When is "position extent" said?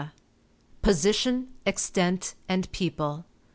0.81-2.33